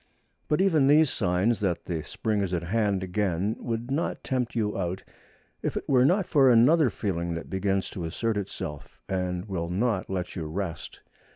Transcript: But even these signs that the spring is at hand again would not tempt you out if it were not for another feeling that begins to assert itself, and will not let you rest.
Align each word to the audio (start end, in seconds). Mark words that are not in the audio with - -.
But 0.47 0.61
even 0.61 0.87
these 0.87 1.11
signs 1.11 1.59
that 1.59 1.85
the 1.85 2.01
spring 2.01 2.41
is 2.41 2.55
at 2.55 2.63
hand 2.63 3.03
again 3.03 3.55
would 3.59 3.91
not 3.91 4.23
tempt 4.23 4.55
you 4.55 4.75
out 4.75 5.03
if 5.61 5.77
it 5.77 5.87
were 5.87 6.05
not 6.05 6.25
for 6.25 6.49
another 6.49 6.89
feeling 6.89 7.35
that 7.35 7.51
begins 7.51 7.87
to 7.91 8.05
assert 8.05 8.35
itself, 8.35 8.99
and 9.07 9.45
will 9.45 9.69
not 9.69 10.09
let 10.09 10.35
you 10.35 10.47
rest. 10.47 11.01